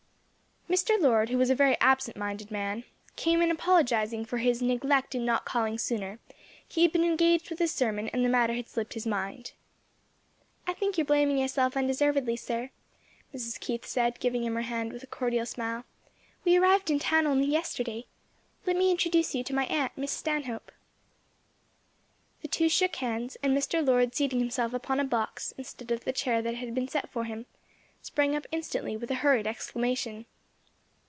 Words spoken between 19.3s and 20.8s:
you to my aunt, Miss Stanhope."